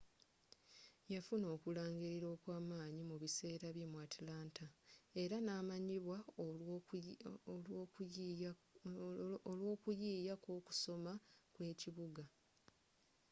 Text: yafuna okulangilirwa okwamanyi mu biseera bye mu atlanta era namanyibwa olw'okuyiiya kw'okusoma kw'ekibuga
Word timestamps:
yafuna 1.13 1.47
okulangilirwa 1.55 2.29
okwamanyi 2.35 3.01
mu 3.09 3.15
biseera 3.21 3.67
bye 3.75 3.85
mu 3.91 3.97
atlanta 4.07 4.65
era 5.23 5.35
namanyibwa 5.45 6.17
olw'okuyiiya 9.51 10.33
kw'okusoma 10.43 11.11
kw'ekibuga 11.53 12.23